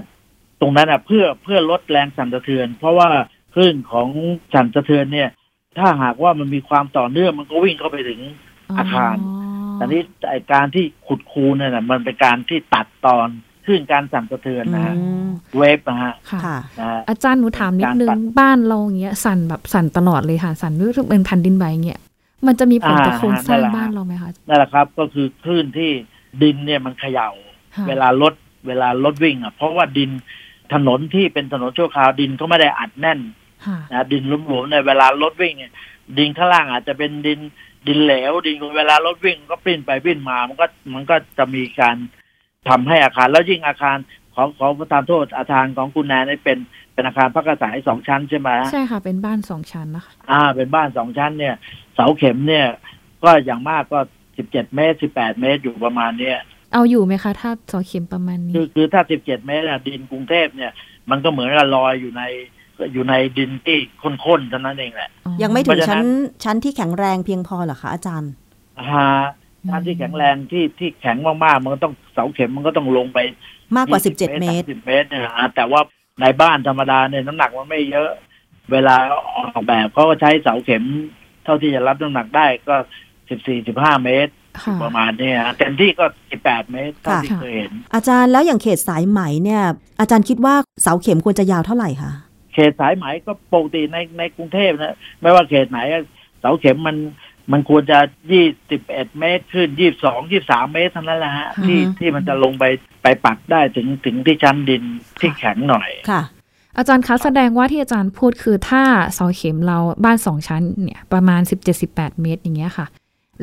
[0.61, 3.09] ตรงนั้นอะเพื่อเพื่อลดแรงสั่นสะเทือน เพราะว่า
[3.53, 4.07] คลื่นของ
[4.53, 5.29] สั่นสะเทือนเนี่ย
[5.77, 8.19] ถ้าหากว่ามันมีความต่อเนื่องมันก็วิ่งเข้าไปถึง
[8.77, 9.15] อาคาร
[9.75, 13.27] แต่นี้ไอการที่ขุดคูเนี่ยนะมันเป็นการที่ตัดตอน
[13.65, 21.99] คลื่นการสั่นสะเทือนนะฮะอืมเวฟนะฮะค่ะค่ะนะฮะอาจารย์หนูถามนิดนึงการตัดบ้านเราอย่างเงี้ยสั่นแบบสั่นตลอดเลยค่ะ สั่นรู้สึกเป็นแผ่นดินไหวอย่างเงี้ย
[22.47, 25.91] มันจะมีผลต่ออ่าโครงสร้างนั่นแหละบ้านเราไหมคะนั่นแหละครับ ก็คือคลื่นที่
[26.43, 27.29] ดินเนี่ยมันเขย่า
[27.75, 28.33] ค่ะเวลารถ
[28.67, 30.11] เวลารถวิ่งอะ เพราะว่าดิน
[30.73, 33.19] ถนนที่เป็นถนนชั่วคราวดินเขาไม่ได้อัดแน่น
[33.65, 35.73] ค่ะนะดินหลวมๆในยเวลารถวิ่งเนี่ย
[36.17, 37.39] ดินข้างล่างอาจจะเป็นดิน
[37.87, 41.95] ดินเหลว ดินเวลารถวิ่งก็ปลิ้นไปปลิ้นมา มันก็มันก็จะมีการ
[42.69, 43.97] ทำให้อาคารแล้วยิ่งอาคาร
[44.35, 46.57] ของของประธานโทษอาคารของคุณแนนนี่เป็น
[47.01, 51.55] เป็นอาคารพักอาศัยสองชั้นใช่ไหมใช่ค่ะ เป็นบ้านสองชั้นนะคะอ่า เป็นบ้านสองชั้นเนี่ย
[51.95, 52.67] เสาเข็มเนี่ย
[53.23, 53.99] ก็อย่างมากก็
[54.37, 56.37] สิบเจ็ดเมตรสิบแปดเมตรอยู่ประมาณเนี้ย
[56.73, 60.71] เอาอยู่ไหมคะถ้าเสอเข็มประมาณนี้ คือคือถ้า17เมตรอะดินกรุงเทพเนี่ย
[61.09, 62.23] มันก็เหมือนกับลอยอยู่ใน
[62.93, 65.09] อยู่ในดินที่ข้นๆเท่านั้นเองแหละ
[65.41, 68.31] ยังไม่ถึงเพราะฉะนั้ชั้นนชั้นที่แข็งแรงเพียงพอเหรอคะอาจารย์
[68.91, 69.11] ฮะ
[69.69, 73.19] ด้านที่แข็งแรงที่ที่แข็งมากๆมันก็ต้องเสาเข็มมันก็ต้องลงไป
[73.77, 75.81] มากกว่า20 17เมตร30เมตรเนี่ยนะแต่ว่า
[76.21, 78.09] ในบ้านธรรมดาเนี่ยน้ำหนักมันไม่เยอะ
[78.71, 78.95] เวลา
[79.35, 80.83] ออกแบบเขาก็ใช้เสาเข็ม
[81.43, 82.75] เท่าที่จะรับน้ำหนักได้ก็
[83.39, 86.05] 14 15เมตรค่ะประมาณเนี้ยเต็มที่ก็
[86.39, 89.63] 18 เมตรเท่าที่ค่ะเคยเห็น อาจารย์แล้วอย่างเขตสายไหมเนี่ย
[89.99, 92.11] อาจารย์คิดว่าเสาเข็มควรจะยาวเท่าไหร่คะ
[92.53, 96.03] เขตสายไหมก็ปกติในในกรุงเทพนะ ไม่ว่าเขตไหนอะ
[96.39, 96.95] เสาเข็มมัน
[97.51, 97.99] มันควรจะ
[98.31, 102.65] ยี่สิบเอ็ดเมตรขึ้นยี่สองยี่สามเมตรเท่านั้นแหละฮะที่อือฮึที่มันจะลงไป
[103.03, 104.83] ไปปักได้ถึงถึงที่ชั้นดิน
[105.21, 106.21] ที่แข็งหน่อยค่ะ
[106.77, 108.83] อาจารย์คะแสดงว่าที่อาจารย์พูดคือถ้า
[109.13, 111.41] เสาเข็มเราบ้านสองชั้นเนี่ยประมาณ
[111.81, 112.85] 17-18เมตรอย่างเงี้ยค่ะ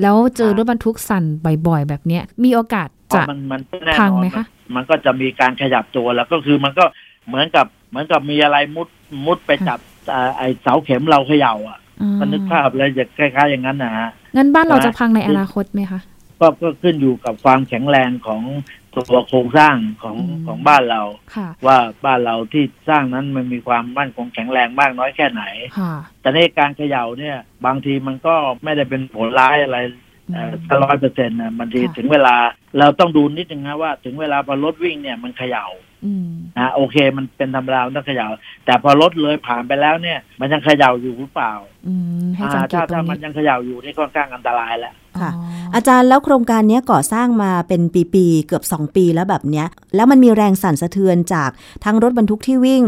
[0.03, 1.25] แล้วเจอรถบรรทุกสั่น
[1.66, 6.85] บ่อยๆ แบบเนี้ย มีโอกาสเพจะราะมันมันแน่พังนอนไหมคะนมันก็จะมีการขยับตัวแล้วก็คือมันก็
[7.27, 8.88] เหมือนกับเหมือนกับมีอะไรมุด
[9.27, 9.79] มุดไปจับ
[10.12, 16.00] อ่าไอเสาเข็มเราเขย่าอะอื มมันนึกภาพเลยจะคล้ายๆอย่างนั้นนะฮะงั้นบ้านเรานะจะพังในอนาคตไหมคะ
[16.40, 18.42] ก็ก็ขึ้นอยู่กับความแข็งแรงของ
[18.94, 21.02] ตัวโครงสร้างของอืมของบ้านเรา
[21.37, 25.44] ค่ะว่าบ้านเราที่สร้างนั้นมันมีความมั่นคงแข็งแรงมากน้อยแค่ไหน
[25.78, 28.34] ค่ะแต่ในการเขย่าเนี่ย บางทีมันก็
[28.64, 29.78] ไม่ได้เป็นผลร้ายอะไร
[30.84, 32.34] ร้อยเปอร์เซ็นต์นะบางทีค่ะถึงเวลา
[32.78, 35.88] เราต้องดูนิดนึงนะว่า ถึงเวลาพอรถวิ่งเนี่ยมันเขย่าอืม
[36.58, 38.26] นะโอเค มันเป็นธรรมดามันต้องเขย่า
[38.64, 41.52] แต่พอรถเลยผ่านไปแล้วเนี่ย มันยังเขย่าอยู่หรือเปล่า
[41.88, 45.42] อืมให้อ่าสังเกตถ้าตรถ้างมันนี้ยังเขย่าอยู่นี่ค่อนข้างอันตรายแล้วค่ะอ๋อ
[45.74, 47.82] อาจารย์แล้วโครงการเนี้ยก่อสร้างมาเป็น
[48.14, 51.50] ปีๆเกือบ 2 ปีแล้วแบบเนี้ย แล้วมันมีแรงสั่นสะเทือนจาก
[51.84, 52.84] ทั้งรถบรรทุกที่วิ่ง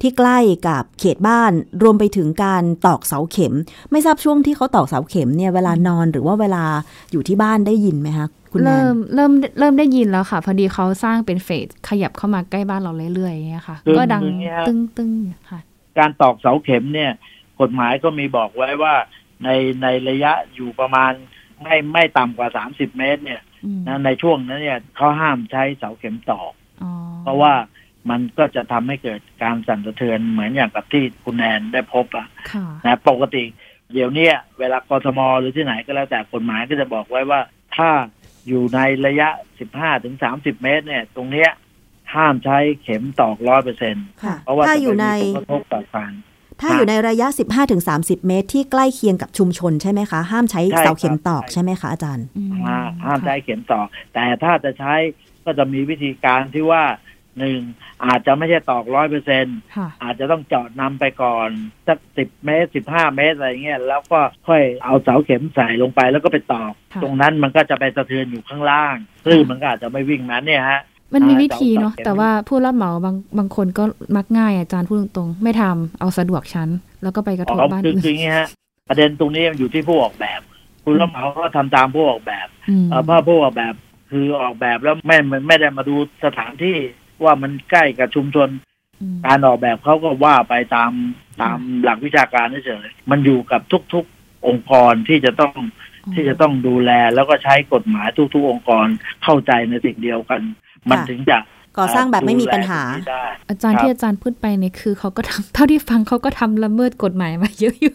[0.00, 3.54] ที่ใกล้กับเขตบ้านรวมไปถึงการตอกเสาเข็ม
[3.90, 6.64] ไม่ทราบช่วงที่เขาตอกเสาเข็มเนี่ยเวลานอนหรือว่าเวลา
[7.12, 15.60] อยู่ที่บ้านได้ยินไหมคะ คุณแนเริ่นมเริ่มเริ่มได้ยินแล้วค่ะ พอดีเขาสร้างเป็นเฟสขยับเข้ามาใกล้บ้านเราเรื่อยๆอย่างเงี้ยค่ะคือก็ดังคืออย่างเงี้ยตึ้งตึ้งๆค่ะ
[15.98, 17.12] การตอกเสาเข็มเนี่ย
[17.60, 18.94] กฎหมายก็มีบอกไว้ว่า
[19.44, 19.48] ใน
[19.82, 21.12] ในระยะอยู่ประมาณ
[21.62, 27.54] ไม่ไม่ต่ำกว่าสามสิบเมตร เนี่ยอืมนะในช่วงนั้นเนี่ยเขาห้ามใช้เสาเข็มตอกอ๋อเพราะว่า
[28.10, 33.44] มันก็จะทำให้เกิดการสั่นสะเทือนเหมือนอย่างกับที่คุณแอนได้พบอะค่ะนะปกติ
[33.92, 37.40] เดี๋ยวเนี้ยเวลากทมหรือที่ไหนก็แล้วแต่กฎหมายก็จะบอกไว้ว่า
[37.76, 37.90] ถ้า
[38.48, 39.28] อยู่ในระยะ
[39.66, 41.50] 15ถึง30 เมตร เนี่ย ตรงเนี้ย
[42.14, 46.12] ห้ามใช้เข็มตอกร้อยเปอร์เซ็นค่ะเพราะว่าถ้าจะอยู่ในมีผลกระทบต่อการ
[46.60, 47.28] ถ้าอยู่ในระยะ
[47.78, 54.94] 15-30 เมตร ที่ใกล้เคียงกับชุมชนใช่ไหมคะ ห้ามใช้ใช่เสาเข็มครับตอกใช่ไหมคะอาจารย์อืมห้าห้ามใช้เข็มตอก แต่ถ้าจะใช้
[55.44, 56.82] ก็จะมีวิธีการที่ว่า
[57.38, 57.60] หนึ่ง
[58.04, 61.48] อาจจะไม่ใช่ตอกร้อยเปอร์เซ็นค่ะอาจจะต้องเจาะนำไปก่อน
[61.88, 70.80] สักสิบเมตรสิบห้าเมตรอะไรเงี้ยแล้วก็ค่อยเอาเสาเข็มใส่ลงไปแล้วก็ไปตอกค่ะตรงนั้นมันก็จะไปสะเทือนอยู่ข้างล่างคลื่นมันก็อาจจะไม่วิ่งนั้นเนี่ยฮะ
[71.14, 73.84] มันมีอ่าวิธีเนาะเสาเข็มแต่ว่าผู้รับเหมาบางบางคนก็
[74.16, 76.68] มักง่ายอาจารย์พูดตรงๆ ไม่ทำเอาสะดวกชั้น
[77.02, 78.48] แล้วก็ไปกระทบอ๋อบ้านคืออื่นคืออย่างงี้ฮะ
[78.88, 80.40] ประเด็นตรงนี้มันอยู่ที่ผู้ออกแบบ
[80.84, 82.46] คุณรับเหมาก็ทำตามผู้ออกแบบ
[82.82, 83.74] มเอ่อเพราะผู้ออกแบบ
[84.10, 86.76] คือออกแบบแล้วไม่ไม่ไม่ได้มาดูสถานที่
[87.22, 88.48] ว่ามันใกล้กับชุมชน
[89.00, 90.92] อืมการออกแบบเขาก็ว่าไปตาม
[91.42, 93.60] ตามหลักวิชาการเฉยๆมันอยู่กับ
[93.92, 95.54] ทุกๆองค์กรที่จะต้อง
[96.14, 98.86] ที่จะต้องดูแลแล้วก็ใช้กฎหมายทุกๆ องค์กร
[99.24, 100.40] เข้าใจในสิ่งเดียวกัน
[100.90, 101.38] มันถึงจะ
[101.78, 107.94] ก่อสร้างแบบไม่มีปัญหาดูแลตรงนี้ได้อาจารย์ครับที่อาจารย์พูดไปเนี่ยคือเขาก็ทำเท่าที่ฟังเขาก็ทำละเมิดกฎหมายมาเยอะอยู่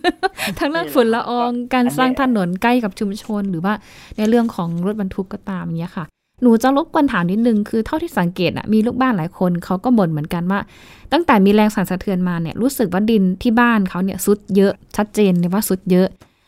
[0.60, 3.73] ทั้งเรื่องฝุ่นละอองการสร้างถนนใกล้กับชุมชน หรือว่า
[4.17, 6.05] ในเรื่องของรถบรรทุกก็ตามเนี้ยค่ะ
[6.41, 10.60] หนูจะรบกวนถามนิดนึงคือเท่าที่สังเกตอะมีลูกบ้านหลายคนเขาก็บ่นเหมือนกันว่า
[11.12, 16.08] ตั้งแต่มีแรงสั่นสะเทือนมาเนี่ยรู้สึกว่าดินที่บ้านเขาเนี่ยซุดเยอะชัดเจนเลยว่าซุดเยอะ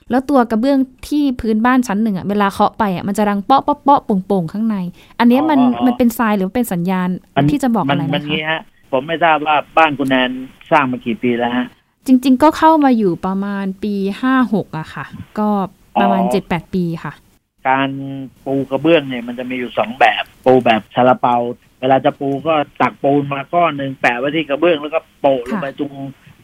[0.09, 4.75] แล้วตัวกระเบื้องที่พื้นบ้านชั้นหนึ่งอะเวลาเคาะไปอะมันจะดังเปาะเปาะเปาะโป่งๆข้างใน
[5.19, 10.31] อันเนี้ยมันอ๋อมันเป็นทรายหรือเป็นสัญญาณมันที่จะบอกมัอะไรไหมมันคะงี้ฮะผมไม่ทราบว่าบ้านคุณแนน
[10.71, 11.65] สร้างมากี่ปีแล้วฮะ
[12.05, 15.05] จริง ๆ ก็เข้ามาอยู่ประมาณปีห้าหกอะค่ะ
[15.39, 15.49] ก็
[16.01, 17.13] ประมาณอ๋อเจ็ดแปดปีค่ะ
[17.69, 17.89] การ
[18.45, 21.35] ปูกระเบื้องเนี่ยมันจะมีอยู่สองแบบ ปูแบบซาลาเปา
[21.81, 25.93] เวลาจะปูก็ตักปูนมาก้อนหนึ่งแปะไว้ที่กระเบื้องแล้วก็โปะลงไปตรง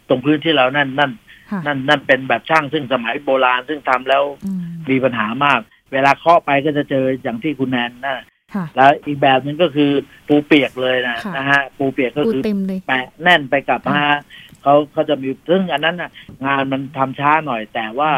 [0.08, 1.12] ตรงพื้นที่เรานั่นนั่น
[1.52, 5.60] ค่ะนั่นนั่นเป็นแบบช่างซึ่งสมัยโบราณซึ่งทำแล้วอืมมีปัญหามาก
[5.94, 8.26] เวลาเคาะไปก็จะเจออย่างที่คุณแนนนะ
[8.56, 9.92] ค่ะแล้วอีกแบบหนึงก็คือ
[10.28, 14.18] ปูเปียกเลยนะค่ะนะฮะปูเปียกก็พูดคือเต็มเลยแปะแน่นไปกับฮะ
[14.62, 16.12] เขาเขาจะมีซึ่งอันนั้นน่ะ
[16.46, 18.10] งานมันทำช้าหน่อยแต่ว่า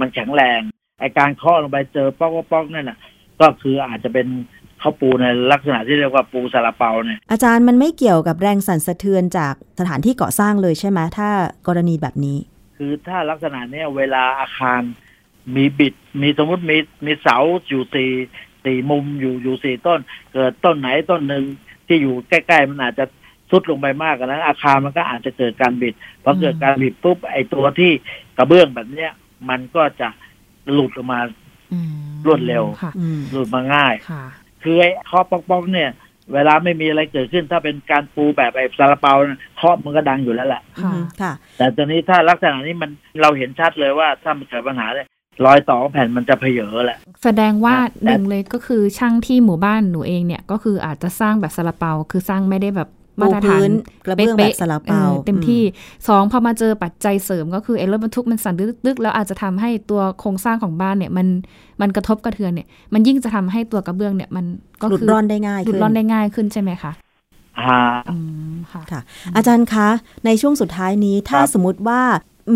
[0.00, 0.60] มันแข็งแรง
[1.02, 2.98] ไอการเคาะลงไปเจอป๊อกป๊อกๆนั่นน่ะ
[3.40, 4.26] ก็คืออาจจะเป็น
[4.82, 11.28] ข้าวปูในลักษณะที่เรียกว่าปูซาลาเปาเนี่ยอาจารย์มันไม่เกี่ยวกับแรงสั่นสะเทือนจากสถานที่ก่อสร้างเลยใช่ไหมถ้า
[11.66, 12.38] กรณีแบบนี้
[12.76, 14.80] คือถ้าลักษณะเนี้ยเวลาอาคาร
[15.56, 17.36] มีบิดมีสมมติมีมีเสา
[17.68, 18.10] อยู่สี่
[18.64, 20.00] สี่มุมอยู่อยู่สี่ต้น
[20.32, 21.44] เกิดต้นไหนต้นหนึ่ง
[21.86, 23.04] ที่อยู่ใกล้ๆมันอาจจะ
[23.50, 27.92] ทรุดลงไปมากกว่านั้นอาคารมันก็อาจจะเกิดการบิดพอเกิดการบิดปุ๊บไอ้ตัวที่
[28.36, 29.12] กระเบื้องแบบเนี้ย
[29.48, 30.08] มันก็จะ
[30.74, 31.20] หลุดออกมา
[31.72, 31.92] อืม
[32.26, 34.24] รวดเร็วค่ะอืมหลุดมาง่ายค่ะ
[34.62, 35.90] คือไอ้เคาะป๊อกๆเนี่ย
[36.32, 42.90] เวลาไม่มีอะไรเกิดขึ้น ถ้าเป็นการปูแบบไอ้ซาลาเปาเนี่ยเคาะมันก็ดังอยู่แล้วแหละอืมค่ะแต่ตอนนี้ถ้าลักษณะนี้มัน
[43.22, 45.06] เราเห็นชัดเลยว่าถ้ามันเกิดปัญหาเนี่ย
[45.44, 52.88] รอยต่อของแผ่นมันจะเพเยอแหละ แสดงว่าครับหนึ่งเลยก็คือช่างที่หมู่บ้านหนูเองเนี่ย ก็คืออาจจะสร้างแบบซาลาเปาคือสร้างไม่ได้แบบ
[53.20, 53.70] มาตรฐานปูพื้น
[54.04, 55.62] กระเบื้องแบบซาลาเปาออเต็มที่
[56.08, 58.54] สองพอมาเจอปัจจัยเสริมก็คือไอ้รถบรรทุกมันสั่น
[58.86, 61.26] ตึกๆแล้วอาจจะทำให้ตัวโครงสร้างของบ้านเนี่ยมัน
[61.80, 64.44] มันกระทบกระเทือนเนี่ยมันยิ่งจะทำให้ตัวกระเบื้องเนี่ยมัน
[64.80, 66.92] ก็หลุดคือร่อนได้ง่ายหลุดขึ้นร่อนได้ง่ายขึ้นใช่ไหมคะ
[67.60, 67.78] อ่า
[68.10, 68.16] อื
[68.52, 69.00] มค่ะค่ะ
[69.36, 69.88] อาจารย์คะ
[70.26, 72.00] ในช่วงสุดท้ายนี้ถ้าครับสมมติว่า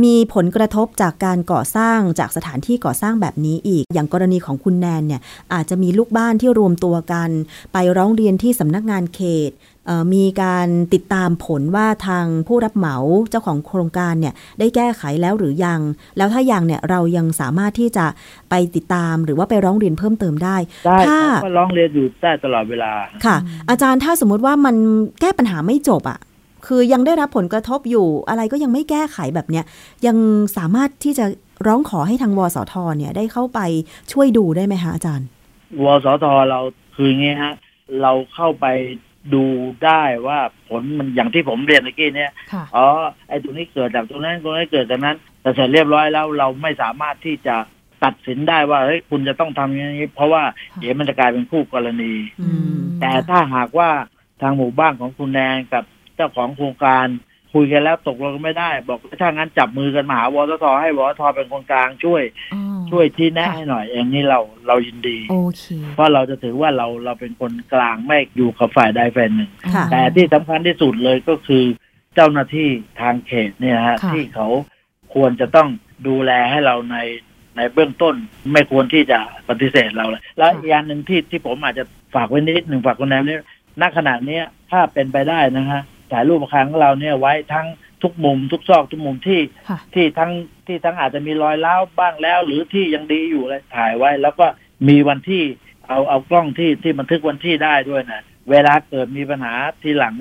[0.04, 5.20] มีผลกระทบจากการก่อสร้างจากสถานที่ก่อสร้างแบบนี้อีก อย่างกรณีของคุณแนนเนี่ย
[5.52, 7.30] อาจจะมีลูกบ้านที่รวมตัวกัน
[7.72, 9.50] ไปร้องเรียนที่สำนักงานเขต
[9.86, 12.96] เอ่อมีการติดตามผลว่าทางผู้รับเหมา
[13.30, 15.80] เจ้าของโครงการเนี่ยได้แก้ไขแล้วหรือยัง
[16.16, 18.06] แล้วถ้ายังเนี่ยเรายังสามารถที่จะ
[18.50, 22.92] ไปติดตามหรือว่าไปร้องเรียนเพิ่มเติมได้ได้ถ้าก็ร้องเรียนอยู่ได้ตลอดเวลา
[23.24, 23.36] ค่ะ
[23.70, 24.76] อาจารย์ถ้าสมมุติว่ามัน
[25.20, 26.18] แก้ปัญหาไม่จบอะ่ะ
[26.66, 29.64] คือยังได้รับผลกระทบอยู่อะไรก็ยังไม่แก้ไขแบบเนี้ย
[30.06, 30.16] ยัง
[30.56, 31.26] สามารถที่จะ
[31.66, 33.60] ร้องขอให้ทางวสทเนี่ยได้เข้าไป
[34.12, 35.26] ช่วยดูได้ไหมคะอาจารย์
[35.84, 36.60] วสทเรา
[36.96, 37.54] คืออย่างงี้ฮะ
[38.02, 38.66] เราเข้าไป
[39.34, 39.44] ดู
[39.84, 42.86] ได้ว่าผลมันอย่างที่ผมเรียนเมื่อกี้เนี่ยค่ะอ๋อ
[43.28, 47.56] ไอ้ตรงนี้เกิดจากตรงนั้นตรงนี้เกิดจากนั้น แต่เสร็จเรียบร้อยแล้วเราไม่สามารถที่จะ
[48.04, 50.42] ตัดสินได้ว่าเฮ้ยคุณจะต้องทำอย่างนี้ เพราะว่า
[50.80, 53.90] เดี๋ยวมันจะกลายเป็นคู่กรณีอืมแต่ถ้าหากว่า
[54.42, 55.84] ทางหมู่บ้านของคุณแนนกับ
[56.16, 57.06] เจ้าของโครงการ
[57.54, 62.22] คุยกันแล้วตกลงกันไม่ได้ บอกถ้างั้นจับมือกันมาหาวสทให้วสทเป็นคนกลางช่วย
[62.54, 71.64] อ๋อช่วยที่แนะค่ะให้หน่อยอย่างนี้เราเรายินดีโอเคเพราะเราจะถือว่าเราเราเป็นคนกลางไม่อยู่กับฝ่ายใดฝ่ายหนึ่งค่ะแต่ที่สำคัญที่สุดเลยก็คือ
[72.14, 72.68] เจ้าหน้าที่
[73.00, 74.48] ทางเขตเนี่ยฮะค่ะที่เขา
[75.14, 75.68] ควรจะต้อง
[76.08, 76.96] ดูแลให้เราใน
[77.56, 78.14] ในเบื้องต้น
[78.52, 83.36] ไม่ควรที่จะปฏิเสธเราเลยแล้วอีกอย่างหนึ่งที่ที่ผมอาจจะฝากไว้นิดหนึ่งฝากคนแนวนี้
[83.80, 87.66] ณขณะเนี้ยถ้าเป็นไปได้นะฮะ ถ่ายรูปอาคารของเราเนี่ยไว้ทั้ง
[88.02, 90.32] ทุกมุมทุกซอกทุกมุมที่ค่ะที่ทั้ง
[90.66, 94.46] ที่ทั้งอาจจะมีรอยร้าวบ้างแล้ว หรือที่ยังดีอยู่เลยถ่ายไว้ แล้วก็
[94.88, 95.42] มีวันที่
[95.88, 100.16] เอาเอากล้องที่ที่บันทึกวันที่ได้ด้วยนะเวลาเกิดมีปัญหาทีหลัง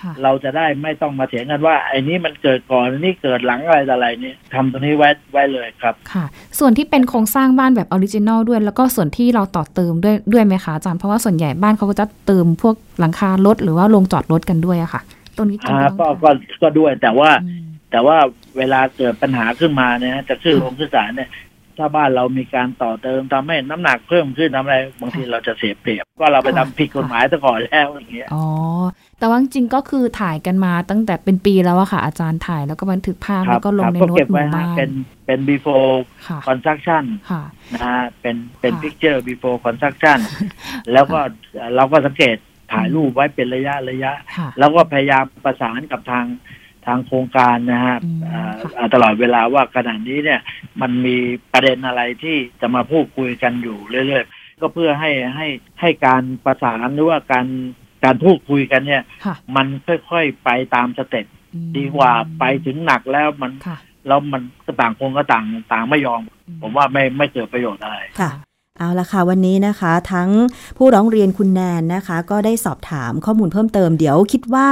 [0.00, 6.24] ค่ะเราจะได้ไม่ต้องมาเถียงกันว่าไอ้นี้มันเกิดก่อนอันนี้เกิดหลังอะไรต่ออะไรเนี่ยทำตรงนี้ไว้ไว้เลยครับค่ะ
[6.58, 15.02] ส่วนที่เป็นโครงสร้างบ้านแบบ original ด้วย แล้วก็ส่วนที่เราต่อเติมด้วยด้วยไหมคะอาจารย์เพราะว่าส่วนใหญ่บ้านเขาก็จะเติมพวกหลังคารถหรือว่าโรงจอดรถกันด้วยอะค่ะ
[15.36, 16.30] ตรงนี้อ่าจำเป็นก็ต้องก็
[16.62, 18.18] ก็ด้วยแต่ว่าอืมแต่ว่า
[18.58, 21.30] เวลาเกิดปัญหาขึ้นมาเนี่ยจะขึ้นค่ะลงขึ้นศาลเนี่ย
[21.78, 28.44] ถ้าบ้านเรามีการต่อเติมทำให้น้ำหนักเพิ่มขึ้นทำอะไรบางทีเราจะเสียเปรียบก็เราไปทำผิดกฎหมายซะก่อนแล้วอย่างเงี้ยอ๋อ
[29.18, 34.90] แต่ว่าจริงๆก็คือถ่ายกันมาตั้งแต่เป็นปีแล้วอะค่ะ อาจารย์ถ่ายแล้วก็บันทึกภาพครัแล้วก็ลงครับในก็โน้ตเก็บหไว้มู่ฮะบ้านเป็น
[35.26, 35.92] เป็น before
[36.26, 37.42] ค่ะ construction ค่ะ
[37.72, 40.18] นะฮะเป็นเป็นค่ะ picture before construction
[40.92, 41.18] แล้วก็
[41.76, 42.36] เราก็สังเกต
[42.72, 46.26] ถ่ายรูปไว้เป็นระยะระยะค่ะแล้วก็พยายามประสานกับทาง
[46.86, 50.40] ทางโครงการนะฮะอืมอ่าค่ะอ่าตลอดเวลาว่าขณะนี้เนี่ย
[50.80, 51.16] มันมี
[51.52, 55.46] ประเด็นอะไรที่จะมาพูดคุยกันอยู่เรื่อยๆ ก็เพื่อให้ให้
[55.80, 57.46] ให้การประสานหรือว่าการ
[58.04, 59.66] การพูดคุยกันเนี่ยค่ะมัน
[60.10, 66.20] ค่อยๆไปตามสเต็ปอืมดีกว่าไปถึงหนักแล้วมันค่ะแล้วมันก็ต่างคนก็ต่างต่างไม่ยอม
[66.62, 68.30] ผมว่าไม่ไม่เกิดประโยชน์อะไรค่ะ
[68.82, 70.30] เอาละค่ะ วันนี้นะคะ ทั้ง
[70.76, 74.68] ผู้ร้องเรียนคุณแนนนะคะ ก็ได้สอบถามข้อมูลเพิ่มเติมเดี๋ยวคิดว่า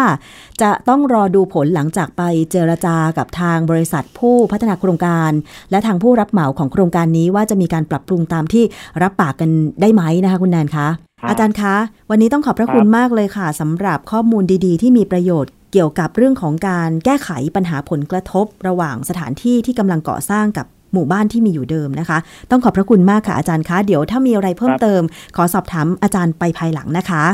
[0.62, 5.30] จะต้องรอดูผลหลังจากไปเจรจากับทางบริษัทผู้พัฒนาโครงการ
[5.70, 8.64] และทางผู้รับเหมาของโครงการนี้ว่าจะมีการปรับปรุงตามที่
[9.02, 10.88] รับปากกันได้ไหมนะคะ คุณแนนคะ
[11.20, 11.74] ครับอาจารย์คะ
[12.10, 22.18] วันนี้ต้องขอบพระคุณครับมากเลยค่ะสำหรับข้อมูลดีๆ ที่มีประโยชน์เกี่ยวกับเรื่องของการแก้ไขปัญหาผลกระทบ ระหว่างสถานที่ที่กำลังก่อสร้างกับ หมู่บ้านที่มีอยู่เดิมนะคะ
[22.50, 25.02] ต้องขอบพระคุณมากค่ะอาจารย์คะ เดี๋ยวถ้ามีอะไรเพิ่มครับเติม
[25.36, 27.24] ขอสอบถามอาจารย์ไปภายหลังนะคะ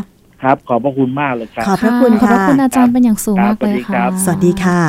[0.42, 4.80] ครับ ขอบพระคุณมากเลยครับ ขอบพระคุณขอบพระค่ะคุณอาจารย์เป็นอย่างสูงครับมากเลยสวัสดีครัค่ะบสวัสดีค่ะ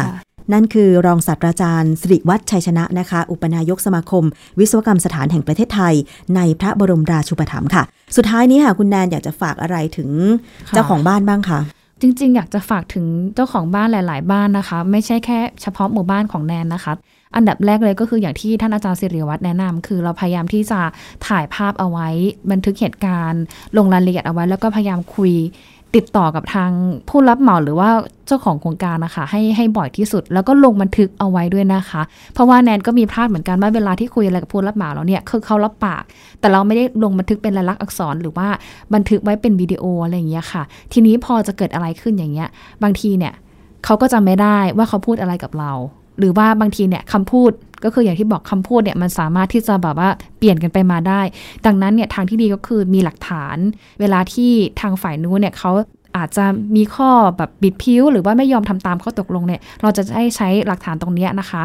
[0.53, 4.23] นั่นคือรองศาสตราจารย์สิริวัฒน์ชัยชนะนะคะ อุปนายกสมาคม
[4.59, 5.93] วิศวกรรมสถานแห่งประเทศไทย
[6.35, 7.83] ในพระบรมราชูปถัมภ์ค่ะ
[8.15, 10.09] สุดท้ายนี้ค่ะ คุณแนนอยากจะฝากอะไรถึง
[10.67, 11.59] ค่ะเจ้าของบ้านบ้างคะ
[12.01, 16.93] จริง ๆ อยากจะฝากถึงเจ้าของบ้านหลาย ๆ บ้านนะคะ ไม่ใช่แค่เฉพาะหมู่บ้านของแนนนะคะ
[17.35, 20.79] อันดับแรกเลยก็คืออย่างที่ท่านอาจารย์สิริวัตรแนะนำคือเราพยายามที่จะ
[21.27, 22.07] ถ่ายภาพเอาไว้
[22.51, 23.41] บันทึกเหตุการณ์
[23.77, 25.33] ลงรายละเอียดเอาไว้ แล้วก็พยายามคุย
[25.95, 26.71] ติดต่อกับทาง
[27.09, 27.89] ผู้รับเหมาหรือว่า
[28.27, 32.01] เจ้าของโครงการนะคะ ให้ให้บ่อยที่สุด แล้วก็ลงบันทึกเอาไว้ด้วยนะคะ
[32.33, 36.03] เพราะว่าแนนก็มีพลาดเหมือนกันว่าเวลาที่คุยอะไรกับผู้รับเหมาแล้วเนี่ยคือเขารับปาก
[36.39, 38.47] แต่เราไม่ได้ลงบันทึกเป็นลายลักษณ์อักษร หรือว่า
[38.93, 40.63] บันทึกไว้เป็นวิดีโออะไรอย่างเงี้ยค่ะ
[40.93, 42.49] ทีนี้พอจะเกิดอะไรขึ้นอย่างเงี้ย
[42.83, 43.33] บางทีเนี่ย
[43.85, 45.71] เขาก็จำไม่ได้ว่าเขาพูดอะไรกับเรา
[46.19, 47.51] หรือว่าบางทีเนี่ยคำพูด
[47.83, 51.21] ก็คืออย่างที่บอกคำพูดเนี่ยมันสามารถที่จะแบบว่าเปลี่ยนกันไปมาได้
[51.65, 53.57] ดังนั้นเนี่ยทางที่ดีก็คือมีหลักฐาน
[53.99, 54.51] เวลาที่
[54.81, 55.71] ทางฝ่ายนู้นเนี่ยเขา
[56.17, 61.63] อาจจะมีข้อแบบบิดพิ้ว หรือว่าไม่ยอมทำตามข้อตกลงเนี่ยเราจะได้ใช้หลักฐานตรงเนี้ยนะคะ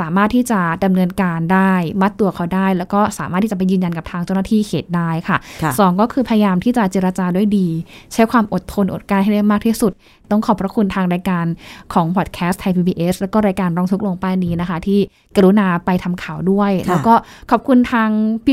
[0.00, 7.68] สามารถที่จะดำเนินการได้มัดตัวเขาได้ แล้วก็สามารถที่จะไปยืนยันกับทางเจ้าหน้าที่เขตได้ค่ะค่ะสองก็คือพยายามที่จะเจรจาด้วยดี
[8.12, 9.92] ใช้ความอดทนอดกลั้นให้ได้มากที่สุด
[10.30, 11.46] ต้องขอบพระคุณทางรายการ
[11.92, 15.00] ของพอดแคสต์ไทย PBS แล้วก็รายการร้องทุกข์ลงป้ายนี้นะคะ ที่
[15.36, 17.14] กรุณาไปทำข่าวด้วยค่ะแล้วก็
[17.50, 18.08] ขอบคุณทาง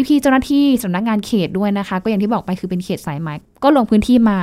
[0.08, 3.30] พี่ๆเจ้าหน้าที่สำนักงานเขตด้วยนะคะ ก็อย่างที่บอกไปคือเป็นเขตสายไหม
[3.64, 4.40] ก็ลงพื้นที่มา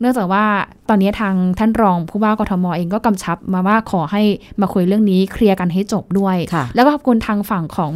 [0.00, 0.44] เนื่องจากว่า
[0.88, 4.22] ตอนนี้ทางท่านรองผู้ว่ากทมเองก็กำชับมาว่าขอให้
[4.60, 7.92] มาคุยเรื่องนี้เคลียร์กันให้จบด้วยค่ะแล้วก็ขอบคุณทางฝั่งของ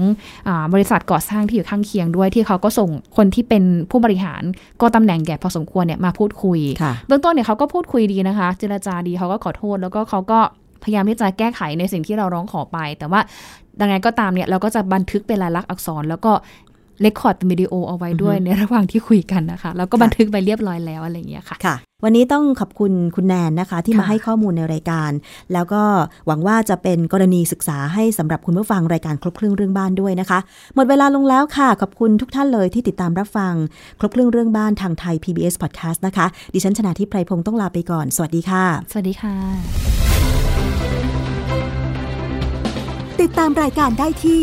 [0.48, 4.42] อาบริษัทก่อสร้างที่อยู่ข้างเคียงด้วย ที่เขาก็ส่งคนที่เป็นผู้บริหาร
[4.80, 10.40] ก็ตำแหน่งแก่พอสมควรเนี่ยมาพูดคุยค่ะเบื้องต้นเนี่ยเขาก็พูดคุยดีนะคะ เจรจาดีเขาก็ขอโทษ แล้วก็เขาก็
[10.84, 13.20] พยายามที่จะแก้ไขในสิ่งที่เราร้องขอไป แต่ว่า
[13.80, 16.32] ดังไงก็ตามเนี่ยเราก็จะบันทึกเป็นลายลักษณ์อักษร แล้วก็
[17.02, 25.10] เลคคอร์ดเป็นวิดีโอเอาไว้ด้วยอือฮึในระหว่างที่คุยกันนะคะ แล้วก็ค่ะบันทึกไปเรียบร้อยแล้วอะไรอย่างเงี้ยค่ะค่ะ วันนี้ต้องขอบคุณคุณแนนนะคะ ที่มาค่ะให้ข้อมูลในรายการ
[25.52, 25.82] แล้วก็
[26.26, 30.38] หวังว่าจะเป็นกรณีศึกษาให้สำหรับคุณผู้ฟังรายการครบเครื่องเรื่องบ้านด้วยนะคะ
[30.74, 33.54] หมดเวลาลงแล้วค่ะ ขอบคุณทุกท่านเลยที่ติดตามรับฟัง
[34.00, 39.34] ครบเครื่องเรื่องบ้านทางไทย PBS Podcast นะคะ ดิฉันชนะทิพไพรพงศ์ต้องลาไปก่อน สวัสดีค่ะ สวัสดีค่ะ
[43.20, 44.42] ติดตามรายการได้ที่